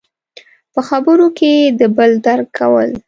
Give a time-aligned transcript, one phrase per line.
[0.73, 2.89] –په خبرو کې د بل درک کول.